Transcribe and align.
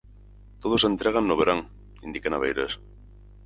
"Todos 0.61 0.81
se 0.81 0.87
entregan 0.91 1.25
no 1.27 1.37
verán", 1.41 1.59
indica 2.07 2.31
Naveiras. 2.31 2.73